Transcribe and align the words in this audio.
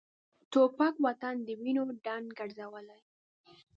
توپک 0.51 0.93
وطن 1.05 1.35
د 1.47 1.49
وینو 1.61 1.83
ډنډ 2.03 2.27
ګرځولی. 2.39 3.01